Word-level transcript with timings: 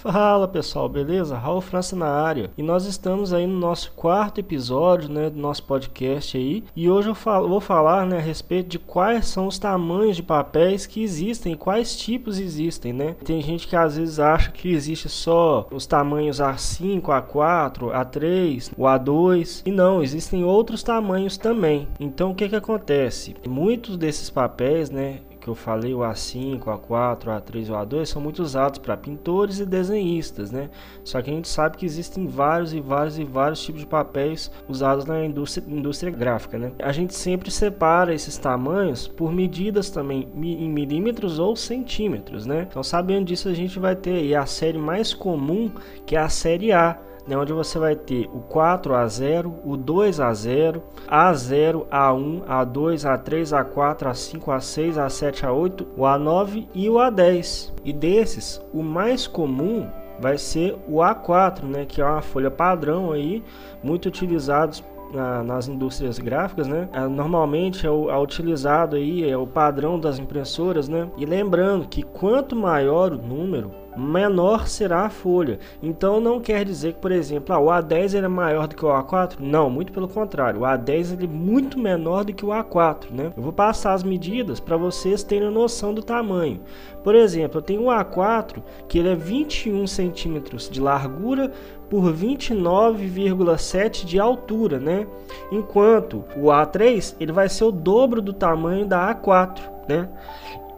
Fala 0.00 0.48
pessoal, 0.48 0.88
beleza? 0.88 1.36
Raul 1.36 1.60
França 1.60 1.94
na 1.94 2.06
área. 2.06 2.50
E 2.56 2.62
nós 2.62 2.86
estamos 2.86 3.34
aí 3.34 3.46
no 3.46 3.58
nosso 3.58 3.92
quarto 3.92 4.40
episódio 4.40 5.10
né, 5.10 5.28
do 5.28 5.38
nosso 5.38 5.62
podcast 5.64 6.38
aí. 6.38 6.64
E 6.74 6.88
hoje 6.88 7.10
eu 7.10 7.14
falo, 7.14 7.46
vou 7.46 7.60
falar 7.60 8.06
né, 8.06 8.16
a 8.16 8.20
respeito 8.20 8.70
de 8.70 8.78
quais 8.78 9.26
são 9.26 9.46
os 9.46 9.58
tamanhos 9.58 10.16
de 10.16 10.22
papéis 10.22 10.86
que 10.86 11.02
existem, 11.02 11.54
quais 11.54 11.94
tipos 11.94 12.38
existem, 12.38 12.94
né? 12.94 13.14
Tem 13.22 13.42
gente 13.42 13.68
que 13.68 13.76
às 13.76 13.98
vezes 13.98 14.18
acha 14.18 14.50
que 14.50 14.72
existe 14.72 15.06
só 15.10 15.68
os 15.70 15.84
tamanhos 15.84 16.38
A5, 16.38 17.02
A4, 17.02 17.92
A3, 17.92 18.72
o 18.78 18.84
A2. 18.84 19.60
E 19.66 19.70
não, 19.70 20.02
existem 20.02 20.42
outros 20.44 20.82
tamanhos 20.82 21.36
também. 21.36 21.86
Então 22.00 22.30
o 22.30 22.34
que 22.34 22.48
que 22.48 22.56
acontece? 22.56 23.36
Muitos 23.46 23.98
desses 23.98 24.30
papéis, 24.30 24.88
né, 24.88 25.18
que 25.40 25.48
eu 25.48 25.54
falei, 25.54 25.94
o 25.94 25.98
A5, 25.98 26.60
o 26.60 26.78
A4, 26.78 27.26
o 27.26 27.30
A3 27.30 27.68
e 27.68 27.70
o 27.70 27.74
A2, 27.74 28.06
são 28.06 28.20
muito 28.20 28.42
usados 28.42 28.78
para 28.78 28.96
pintores 28.96 29.58
e 29.58 29.66
desenhistas, 29.66 30.50
né? 30.50 30.68
Só 31.02 31.20
que 31.22 31.30
a 31.30 31.32
gente 31.32 31.48
sabe 31.48 31.78
que 31.78 31.86
existem 31.86 32.26
vários 32.26 32.74
e 32.74 32.80
vários 32.80 33.18
e 33.18 33.24
vários 33.24 33.62
tipos 33.62 33.80
de 33.80 33.86
papéis 33.86 34.50
usados 34.68 35.04
na 35.04 35.24
indústria, 35.24 35.64
indústria 35.66 36.12
gráfica, 36.12 36.58
né? 36.58 36.72
A 36.78 36.92
gente 36.92 37.14
sempre 37.14 37.50
separa 37.50 38.14
esses 38.14 38.36
tamanhos 38.36 39.08
por 39.08 39.32
medidas 39.32 39.90
também, 39.90 40.28
em 40.36 40.68
milímetros 40.68 41.38
ou 41.38 41.56
centímetros, 41.56 42.44
né? 42.44 42.66
Então, 42.68 42.82
sabendo 42.82 43.26
disso, 43.26 43.48
a 43.48 43.54
gente 43.54 43.78
vai 43.78 43.96
ter 43.96 44.34
a 44.34 44.46
série 44.46 44.78
mais 44.78 45.14
comum, 45.14 45.70
que 46.04 46.16
é 46.16 46.18
a 46.18 46.28
série 46.28 46.72
A, 46.72 46.98
né, 47.30 47.36
onde 47.36 47.52
você 47.52 47.78
vai 47.78 47.94
ter 47.94 48.28
o 48.34 48.40
4 48.40 48.92
a 48.92 49.06
0, 49.06 49.54
o 49.64 49.76
2 49.76 50.18
a 50.18 50.34
0, 50.34 50.82
A0, 51.08 51.86
A1, 51.86 52.42
A2, 52.44 53.08
A3, 53.08 53.64
A4, 53.64 54.10
A5, 54.10 54.40
A6, 54.46 54.94
A7, 54.94 55.46
A8, 55.46 55.86
o 55.96 56.00
A9 56.00 56.66
e 56.74 56.90
o 56.90 56.94
A10. 56.94 57.72
E 57.84 57.92
desses, 57.92 58.60
o 58.74 58.82
mais 58.82 59.28
comum 59.28 59.88
vai 60.18 60.36
ser 60.36 60.76
o 60.88 60.96
A4, 60.96 61.62
né, 61.62 61.84
que 61.86 62.02
é 62.02 62.04
uma 62.04 62.20
folha 62.20 62.50
padrão 62.50 63.12
aí, 63.12 63.44
muito 63.80 64.06
utilizados 64.06 64.82
na, 65.14 65.44
nas 65.44 65.68
indústrias 65.68 66.18
gráficas, 66.18 66.66
né? 66.66 66.88
É, 66.92 67.00
normalmente 67.06 67.86
é, 67.86 67.90
o, 67.90 68.10
é 68.10 68.18
utilizado 68.18 68.96
aí 68.96 69.28
é 69.28 69.36
o 69.36 69.46
padrão 69.46 69.98
das 69.98 70.18
impressoras, 70.18 70.88
né? 70.88 71.08
E 71.16 71.24
lembrando 71.24 71.88
que 71.88 72.02
quanto 72.02 72.54
maior 72.54 73.12
o 73.12 73.18
número, 73.18 73.72
menor 73.96 74.68
será 74.68 75.06
a 75.06 75.10
folha. 75.10 75.58
Então 75.82 76.20
não 76.20 76.40
quer 76.40 76.64
dizer 76.64 76.94
que, 76.94 77.00
por 77.00 77.12
exemplo, 77.12 77.54
ah, 77.54 77.58
o 77.58 77.66
A10 77.66 78.14
ele 78.14 78.26
é 78.26 78.28
maior 78.28 78.66
do 78.66 78.76
que 78.76 78.84
o 78.84 78.88
A4? 78.88 79.36
Não, 79.40 79.68
muito 79.68 79.92
pelo 79.92 80.08
contrário. 80.08 80.60
O 80.60 80.64
A10 80.64 81.14
ele 81.14 81.24
é 81.24 81.28
muito 81.28 81.78
menor 81.78 82.24
do 82.24 82.32
que 82.32 82.44
o 82.44 82.48
A4, 82.48 83.10
né? 83.10 83.32
Eu 83.36 83.42
vou 83.42 83.52
passar 83.52 83.92
as 83.92 84.02
medidas 84.02 84.60
para 84.60 84.76
vocês 84.76 85.22
terem 85.22 85.50
noção 85.50 85.92
do 85.92 86.02
tamanho. 86.02 86.60
Por 87.02 87.14
exemplo, 87.14 87.58
eu 87.58 87.62
tenho 87.62 87.82
o 87.84 87.86
A4 87.86 88.62
que 88.88 88.98
ele 88.98 89.08
é 89.08 89.14
21 89.14 89.86
centímetros 89.86 90.68
de 90.68 90.80
largura 90.80 91.50
por 91.88 92.12
29,7 92.12 94.04
de 94.04 94.18
altura, 94.20 94.78
né? 94.78 95.06
Enquanto 95.50 96.24
o 96.36 96.46
A3 96.46 97.16
ele 97.18 97.32
vai 97.32 97.48
ser 97.48 97.64
o 97.64 97.72
dobro 97.72 98.22
do 98.22 98.32
tamanho 98.32 98.86
da 98.86 99.14
A4, 99.14 99.60
né? 99.88 100.08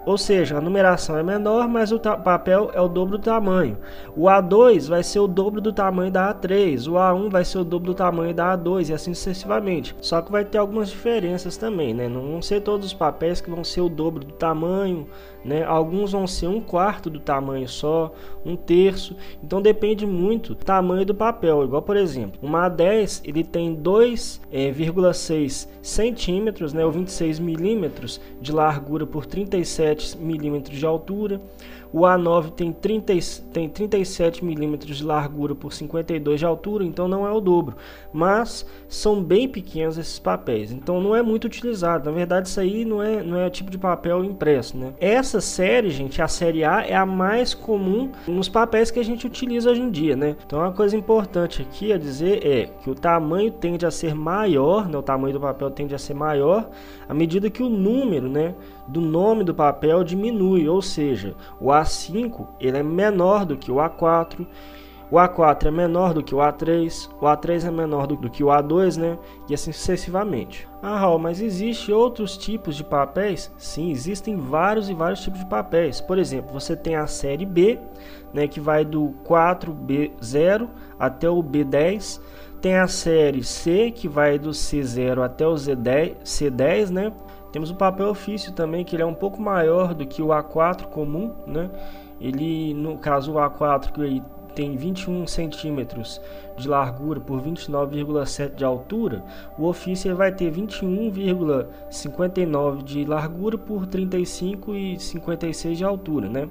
Ou 0.05 0.19
seja, 0.19 0.59
a 0.59 0.61
numeração 0.61 1.17
é 1.17 1.23
menor, 1.23 1.69
mas 1.69 1.93
o 1.93 1.99
papel 1.99 2.71
é 2.75 2.81
o 2.81 2.89
dobro 2.89 3.17
do 3.17 3.23
tamanho. 3.23 3.79
O 4.17 4.23
A2 4.23 4.89
vai 4.89 5.03
ser 5.03 5.21
o 5.21 5.29
dobro 5.29 5.61
do 5.61 5.73
tamanho 5.73 6.11
da 6.11 6.35
A3, 6.35 6.89
o 6.89 6.95
A1 6.95 7.31
vai 7.31 7.45
ser 7.45 7.59
o 7.59 7.65
dobro 7.65 7.93
do 7.93 7.95
tamanho 7.95 8.35
da 8.35 8.59
A2 8.59 8.89
e 8.89 8.93
assim 8.93 9.15
sucessivamente. 9.15 9.95
Só 10.01 10.21
que 10.21 10.33
vai 10.33 10.45
ter 10.45 10.59
algumas 10.59 10.91
diferenças 10.91 11.57
também, 11.57 11.95
né? 11.95 12.09
Não 12.09 12.23
vão 12.23 12.43
ser 12.43 12.63
todos 12.63 12.87
os 12.87 12.93
papéis 12.93 13.41
que 13.41 13.51
vão 13.51 13.63
ser 13.63 13.81
o 13.81 13.89
dobro 13.89 14.25
do 14.25 14.33
tamanho, 14.33 15.07
né? 15.45 15.63
Alguns 15.65 16.11
vão 16.11 16.27
ser 16.27 16.49
um 16.49 16.61
quarto 16.61 17.09
do 17.09 17.21
tamanho 17.21 17.69
só, 17.69 18.13
um 18.45 18.57
terço. 18.57 19.17
Então 19.43 19.63
depende 19.63 20.05
muito 20.05 20.55
do 20.55 20.65
tamanho 20.65 21.07
do 21.07 21.15
papel. 21.15 21.63
Igual 21.63 21.83
por 21.83 21.97
exemplo, 21.97 22.41
uma 22.43 22.69
A10 22.69 23.21
ele 23.25 23.45
tem 23.45 23.77
2,6 23.77 25.69
é, 25.69 25.73
centímetros, 25.81 26.73
né? 26.73 26.85
Ou 26.85 26.91
26 26.91 27.39
milímetros 27.39 28.21
de 28.41 28.51
largura 28.51 29.07
por 29.07 29.27
37 29.27 29.92
milímetros 30.15 30.79
de 30.79 30.87
altura. 30.87 31.41
O 31.93 32.01
A9 32.01 32.51
tem, 32.53 32.73
30, 32.73 33.13
tem 33.53 33.69
37 33.69 34.45
milímetros 34.45 34.97
de 34.97 35.05
largura 35.05 35.55
por 35.55 35.73
52 35.73 36.41
de 36.41 36.47
altura, 36.47 36.85
então 36.85 37.07
não 37.07 37.27
é 37.27 37.31
o 37.31 37.41
dobro. 37.41 37.77
Mas 38.13 38.67
são 38.89 39.23
bem 39.23 39.49
pequenos 39.49 39.99
esses 39.99 40.19
papéis, 40.19 40.73
então 40.73 41.01
não 41.01 41.15
é 41.15 41.23
muito 41.23 41.45
utilizado. 41.45 42.09
Na 42.09 42.17
verdade, 42.17 42.49
isso 42.49 42.59
aí 42.61 42.85
não 42.85 43.03
é, 43.03 43.23
não 43.23 43.39
é 43.39 43.51
tipo 43.51 43.71
de 43.71 43.77
papel 43.77 44.25
impresso. 44.25 44.77
Né? 44.77 44.95
Essa 44.99 45.41
série, 45.41 45.91
gente, 45.91 46.23
a 46.23 46.29
série 46.29 46.65
A, 46.65 46.83
é 46.83 46.95
a 46.95 47.05
mais 47.05 47.53
comum 47.53 48.11
nos 48.27 48.49
papéis 48.49 48.91
que 48.91 48.99
a 48.99 49.05
gente 49.05 49.27
utiliza 49.27 49.71
hoje 49.71 49.83
em 49.83 49.91
dia. 49.91 50.17
Né? 50.17 50.37
Então, 50.47 50.61
uma 50.61 50.73
coisa 50.73 50.97
importante 50.97 51.61
aqui 51.61 51.93
a 51.93 51.99
dizer 51.99 52.47
é 52.47 52.67
que 52.83 52.89
o 52.89 52.95
tamanho 52.95 53.51
tende 53.51 53.85
a 53.85 53.91
ser 53.91 54.15
maior, 54.15 54.89
né? 54.89 54.97
o 54.97 55.03
tamanho 55.03 55.35
do 55.35 55.41
papel 55.41 55.71
tende 55.71 55.95
a 55.95 55.99
ser 55.99 56.15
maior 56.15 56.71
à 57.09 57.15
medida 57.15 57.51
que 57.51 57.63
o 57.63 57.69
número 57.69 58.29
né, 58.29 58.55
do 58.89 59.01
nome 59.01 59.45
do 59.45 59.55
papel 59.55 60.03
diminui, 60.03 60.67
ou 60.69 60.81
seja, 60.81 61.35
o 61.61 61.71
A5 61.83 62.47
ele 62.61 62.79
é 62.79 62.83
menor 62.83 63.45
do 63.45 63.57
que 63.57 63.71
o 63.71 63.77
A4, 63.77 64.47
o 65.13 65.17
A4 65.17 65.67
é 65.67 65.71
menor 65.71 66.15
do 66.15 66.23
que 66.23 66.35
o 66.35 66.39
A3, 66.39 67.11
o 67.21 67.27
A3 67.27 67.67
é 67.67 67.71
menor 67.71 68.07
do, 68.07 68.17
do 68.17 68.31
que 68.31 68.43
o 68.43 68.47
A2, 68.47 68.97
né? 68.97 69.19
E 69.47 69.53
assim 69.53 69.71
sucessivamente. 69.71 70.67
Ah, 70.83 70.97
Raul, 70.97 71.19
mas 71.19 71.43
existe 71.43 71.93
outros 71.93 72.35
tipos 72.39 72.75
de 72.75 72.83
papéis? 72.83 73.53
Sim, 73.59 73.91
existem 73.91 74.39
vários 74.39 74.89
e 74.89 74.95
vários 74.95 75.21
tipos 75.21 75.41
de 75.41 75.47
papéis. 75.47 76.01
Por 76.01 76.19
exemplo, 76.19 76.59
você 76.59 76.75
tem 76.75 76.97
a 76.97 77.07
série 77.07 77.45
B, 77.45 77.79
né, 78.33 78.49
que 78.49 78.59
vai 78.59 78.87
do 78.87 79.15
4B0 79.23 80.67
até 80.99 81.29
o 81.29 81.43
B10. 81.43 82.19
Tem 82.63 82.77
a 82.77 82.89
série 82.89 83.45
C, 83.45 83.91
que 83.91 84.09
vai 84.09 84.39
do 84.39 84.51
C0 84.53 85.23
até 85.23 85.47
o 85.47 85.53
Z10, 85.53 86.23
C10, 86.25 86.89
né? 86.89 87.13
Temos 87.53 87.71
o 87.71 87.75
papel 87.75 88.09
ofício 88.09 88.53
também, 88.53 88.85
que 88.85 88.97
ele 88.97 89.03
é 89.03 89.07
um 89.07 89.15
pouco 89.15 89.41
maior 89.41 89.95
do 89.95 90.05
que 90.07 90.21
o 90.23 90.29
A4 90.29 90.85
comum, 90.87 91.33
né? 91.47 91.71
Ele, 92.21 92.75
no 92.75 92.99
caso 92.99 93.33
o 93.33 93.37
A4, 93.37 93.93
que 93.93 94.23
tem 94.55 94.77
21 94.77 95.27
centímetros 95.27 96.21
de 96.57 96.69
largura 96.69 97.19
por 97.21 97.43
29,7 97.43 98.55
de 98.55 98.65
altura, 98.65 99.25
o 99.59 99.67
ofício 99.67 100.15
vai 100.15 100.31
ter 100.33 100.53
21,59 100.53 102.83
de 102.83 103.05
largura 103.05 103.59
por 103.59 103.87
35,56 103.87 105.75
de 105.75 105.85
altura, 105.85 106.29
né? 106.29 106.49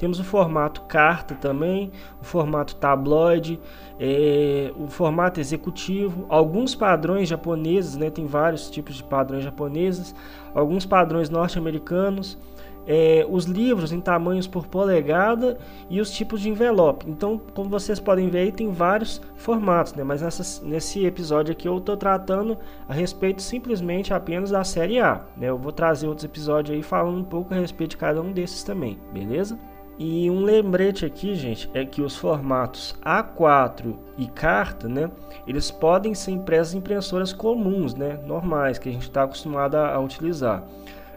Temos 0.00 0.18
o 0.18 0.24
formato 0.24 0.80
carta 0.88 1.34
também, 1.34 1.92
o 2.22 2.24
formato 2.24 2.74
tabloide, 2.74 3.60
é, 3.98 4.72
o 4.74 4.88
formato 4.88 5.38
executivo, 5.38 6.24
alguns 6.30 6.74
padrões 6.74 7.28
japoneses, 7.28 7.98
né, 7.98 8.08
tem 8.08 8.24
vários 8.24 8.70
tipos 8.70 8.94
de 8.94 9.04
padrões 9.04 9.44
japoneses, 9.44 10.14
alguns 10.54 10.86
padrões 10.86 11.28
norte-americanos, 11.28 12.38
é, 12.86 13.26
os 13.28 13.44
livros 13.44 13.92
em 13.92 14.00
tamanhos 14.00 14.46
por 14.46 14.66
polegada 14.66 15.58
e 15.90 16.00
os 16.00 16.10
tipos 16.10 16.40
de 16.40 16.48
envelope. 16.48 17.04
Então, 17.06 17.38
como 17.52 17.68
vocês 17.68 18.00
podem 18.00 18.30
ver, 18.30 18.38
aí 18.38 18.52
tem 18.52 18.72
vários 18.72 19.20
formatos, 19.36 19.92
né? 19.92 20.02
mas 20.02 20.22
nessa, 20.22 20.64
nesse 20.64 21.04
episódio 21.04 21.52
aqui 21.52 21.68
eu 21.68 21.76
estou 21.76 21.94
tratando 21.94 22.56
a 22.88 22.94
respeito 22.94 23.42
simplesmente 23.42 24.14
apenas 24.14 24.48
da 24.48 24.64
série 24.64 24.98
A. 24.98 25.20
Né? 25.36 25.50
Eu 25.50 25.58
vou 25.58 25.72
trazer 25.72 26.06
outros 26.08 26.24
episódios 26.24 26.74
aí 26.74 26.82
falando 26.82 27.18
um 27.18 27.24
pouco 27.24 27.52
a 27.52 27.58
respeito 27.58 27.90
de 27.90 27.96
cada 27.98 28.22
um 28.22 28.32
desses 28.32 28.62
também, 28.62 28.98
beleza? 29.12 29.58
E 30.02 30.30
um 30.30 30.40
lembrete 30.40 31.04
aqui, 31.04 31.34
gente, 31.34 31.70
é 31.74 31.84
que 31.84 32.00
os 32.00 32.16
formatos 32.16 32.96
A4 33.04 33.94
e 34.16 34.26
carta, 34.28 34.88
né, 34.88 35.10
eles 35.46 35.70
podem 35.70 36.14
ser 36.14 36.30
impressos 36.30 36.72
em 36.72 36.78
impressoras 36.78 37.34
comuns, 37.34 37.94
né, 37.94 38.18
normais, 38.24 38.78
que 38.78 38.88
a 38.88 38.92
gente 38.92 39.02
está 39.02 39.24
acostumado 39.24 39.74
a, 39.74 39.92
a, 39.92 40.00
utilizar. 40.00 40.64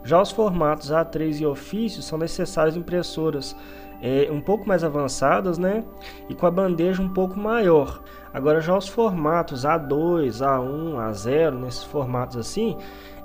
Já 0.03 0.21
os 0.21 0.31
formatos 0.31 0.91
A3 0.91 1.39
e 1.39 1.45
ofício 1.45 2.01
são 2.01 2.17
necessários 2.17 2.75
impressoras 2.75 3.55
é, 4.01 4.27
um 4.29 4.41
pouco 4.41 4.67
mais 4.67 4.83
avançadas, 4.83 5.57
né, 5.57 5.81
e 6.27 6.35
com 6.35 6.45
a 6.45 6.51
bandeja 6.51 7.01
um 7.01 7.07
pouco 7.07 7.39
maior. 7.39 8.03
Agora 8.33 8.59
já 8.59 8.77
os 8.77 8.89
formatos 8.89 9.63
A2, 9.63 10.41
A1, 10.41 10.95
A0, 11.09 11.57
nesses 11.57 11.85
formatos 11.85 12.35
assim, 12.35 12.75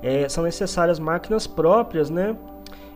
é, 0.04 0.28
são 0.28 0.44
necessárias 0.44 1.00
máquinas 1.00 1.48
próprias, 1.48 2.10
né, 2.10 2.36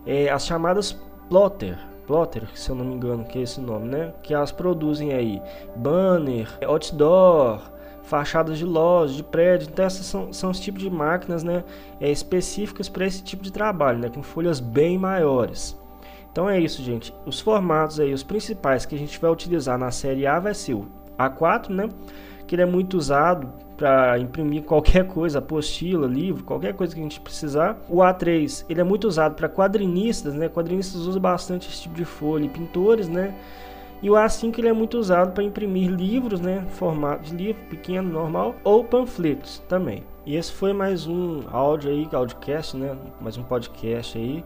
é, 0.06 0.30
as 0.30 0.46
chamadas 0.46 0.92
plotter, 1.28 1.76
plotter, 2.06 2.48
se 2.54 2.70
eu 2.70 2.74
não 2.74 2.84
me 2.84 2.94
engano, 2.94 3.24
que 3.24 3.38
é 3.38 3.42
esse 3.42 3.60
nome, 3.60 3.88
né? 3.88 4.12
Que 4.22 4.34
elas 4.34 4.52
produzem 4.52 5.12
aí 5.12 5.40
banner, 5.76 6.48
outdoor, 6.66 7.60
fachadas 8.02 8.58
de 8.58 8.64
lojas, 8.64 9.16
de 9.16 9.22
prédios. 9.22 9.68
Então 9.68 9.84
essas 9.84 10.06
são, 10.06 10.32
são 10.32 10.50
os 10.50 10.60
tipos 10.60 10.82
de 10.82 10.90
máquinas, 10.90 11.42
né? 11.42 11.64
É, 12.00 12.10
específicas 12.10 12.88
para 12.88 13.06
esse 13.06 13.22
tipo 13.22 13.42
de 13.42 13.52
trabalho, 13.52 13.98
né? 13.98 14.08
Com 14.08 14.22
folhas 14.22 14.60
bem 14.60 14.98
maiores. 14.98 15.78
Então 16.30 16.48
é 16.48 16.58
isso, 16.58 16.82
gente. 16.82 17.14
Os 17.26 17.40
formatos 17.40 18.00
aí, 18.00 18.12
os 18.12 18.22
principais 18.22 18.86
que 18.86 18.94
a 18.94 18.98
gente 18.98 19.20
vai 19.20 19.30
utilizar 19.30 19.78
na 19.78 19.90
série 19.90 20.26
A 20.26 20.40
vai 20.40 20.54
ser 20.54 20.74
o 20.74 20.86
A4, 21.18 21.68
né? 21.68 21.88
Que 22.52 22.56
ele 22.56 22.64
é 22.64 22.66
muito 22.66 22.98
usado 22.98 23.50
para 23.78 24.18
imprimir 24.18 24.64
qualquer 24.64 25.06
coisa, 25.08 25.38
apostila, 25.38 26.06
livro, 26.06 26.44
qualquer 26.44 26.74
coisa 26.74 26.92
que 26.94 27.00
a 27.00 27.02
gente 27.02 27.18
precisar. 27.18 27.80
O 27.88 28.00
A3 28.00 28.66
ele 28.68 28.78
é 28.78 28.84
muito 28.84 29.08
usado 29.08 29.34
para 29.34 29.48
quadrinistas, 29.48 30.34
né? 30.34 30.50
Quadrinistas 30.50 31.00
usam 31.00 31.18
bastante 31.18 31.70
esse 31.70 31.80
tipo 31.80 31.94
de 31.94 32.04
folha, 32.04 32.44
e 32.44 32.50
pintores, 32.50 33.08
né? 33.08 33.34
E 34.02 34.10
o 34.10 34.12
A5 34.12 34.58
ele 34.58 34.68
é 34.68 34.72
muito 34.74 34.98
usado 34.98 35.32
para 35.32 35.42
imprimir 35.42 35.90
livros, 35.90 36.42
né, 36.42 36.62
formato 36.72 37.22
de 37.30 37.34
livro 37.34 37.62
pequeno, 37.70 38.12
normal, 38.12 38.54
ou 38.62 38.84
panfletos 38.84 39.60
também. 39.66 40.04
E 40.26 40.36
esse 40.36 40.52
foi 40.52 40.74
mais 40.74 41.06
um 41.06 41.44
áudio 41.50 41.90
aí, 41.90 42.06
audiocast, 42.12 42.76
né, 42.76 42.94
mais 43.18 43.38
um 43.38 43.42
podcast 43.42 44.18
aí 44.18 44.44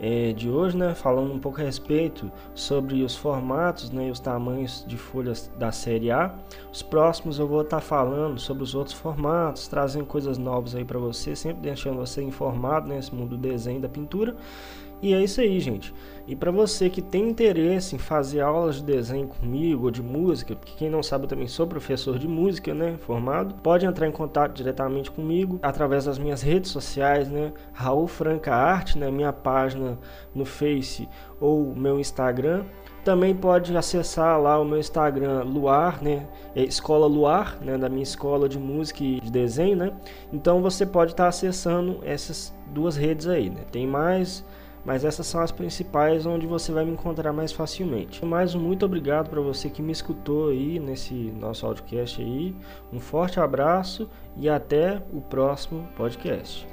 é, 0.00 0.32
de 0.32 0.48
hoje, 0.48 0.76
né, 0.76 0.94
falando 0.94 1.32
um 1.32 1.38
pouco 1.38 1.60
a 1.60 1.64
respeito 1.64 2.30
sobre 2.54 3.02
os 3.02 3.16
formatos 3.16 3.90
né, 3.90 4.08
e 4.08 4.10
os 4.10 4.20
tamanhos 4.20 4.84
de 4.86 4.96
folhas 4.96 5.50
da 5.58 5.72
série 5.72 6.10
A. 6.10 6.34
Os 6.72 6.82
próximos 6.82 7.38
eu 7.38 7.46
vou 7.46 7.62
estar 7.62 7.78
tá 7.78 7.82
falando 7.82 8.38
sobre 8.38 8.62
os 8.62 8.74
outros 8.74 8.96
formatos, 8.96 9.68
trazendo 9.68 10.06
coisas 10.06 10.38
novas 10.38 10.74
aí 10.74 10.84
para 10.84 10.98
você, 10.98 11.34
sempre 11.34 11.62
deixando 11.62 11.96
você 11.96 12.22
informado 12.22 12.88
nesse 12.88 13.12
né, 13.12 13.20
mundo 13.20 13.36
do 13.36 13.38
desenho 13.38 13.80
da 13.80 13.88
pintura. 13.88 14.36
E 15.00 15.14
é 15.14 15.22
isso 15.22 15.40
aí, 15.40 15.60
gente. 15.60 15.94
E 16.26 16.36
para 16.36 16.50
você 16.50 16.90
que 16.90 17.00
tem 17.00 17.30
interesse 17.30 17.94
em 17.94 17.98
fazer 17.98 18.40
aulas 18.40 18.76
de 18.76 18.82
desenho 18.82 19.28
comigo 19.28 19.84
ou 19.84 19.90
de 19.90 20.02
música, 20.02 20.54
porque 20.54 20.74
quem 20.76 20.90
não 20.90 21.02
sabe 21.02 21.24
eu 21.24 21.28
também 21.28 21.46
sou 21.46 21.66
professor 21.66 22.18
de 22.18 22.28
música, 22.28 22.74
né, 22.74 22.96
formado, 22.98 23.54
pode 23.62 23.86
entrar 23.86 24.06
em 24.06 24.12
contato 24.12 24.52
diretamente 24.52 25.10
comigo 25.10 25.58
através 25.62 26.04
das 26.04 26.18
minhas 26.18 26.42
redes 26.42 26.70
sociais, 26.70 27.30
né, 27.30 27.50
Raul 27.72 28.06
Franca 28.06 28.54
Arte, 28.54 28.98
né, 28.98 29.10
minha 29.10 29.32
página 29.32 29.98
no 30.34 30.44
Face 30.44 31.08
ou 31.40 31.74
meu 31.74 31.98
Instagram. 31.98 32.64
Também 33.04 33.34
pode 33.34 33.74
acessar 33.74 34.38
lá 34.38 34.60
o 34.60 34.66
meu 34.66 34.78
Instagram 34.78 35.42
Luar, 35.44 36.02
né? 36.02 36.26
É 36.54 36.62
escola 36.62 37.06
Luar, 37.06 37.56
né? 37.62 37.78
Da 37.78 37.88
minha 37.88 38.02
escola 38.02 38.46
de 38.46 38.58
música 38.58 39.02
e 39.02 39.18
de 39.18 39.30
desenho, 39.30 39.76
né? 39.76 39.92
Então 40.30 40.60
você 40.60 40.84
pode 40.84 41.12
estar 41.12 41.28
acessando 41.28 42.00
essas 42.02 42.54
duas 42.66 42.96
redes 42.96 43.26
aí, 43.26 43.48
né? 43.48 43.62
Tem 43.72 43.86
mais 43.86 44.44
mas 44.88 45.04
essas 45.04 45.26
são 45.26 45.42
as 45.42 45.52
principais 45.52 46.24
onde 46.24 46.46
você 46.46 46.72
vai 46.72 46.82
me 46.82 46.92
encontrar 46.92 47.30
mais 47.30 47.52
facilmente. 47.52 48.24
Mais 48.24 48.54
um 48.54 48.58
muito 48.58 48.86
obrigado 48.86 49.28
para 49.28 49.38
você 49.38 49.68
que 49.68 49.82
me 49.82 49.92
escutou 49.92 50.48
aí 50.48 50.78
nesse 50.78 51.12
nosso 51.12 51.66
podcast 51.66 52.22
aí. 52.22 52.56
Um 52.90 52.98
forte 52.98 53.38
abraço 53.38 54.08
e 54.34 54.48
até 54.48 55.02
o 55.12 55.20
próximo 55.20 55.86
podcast. 55.94 56.66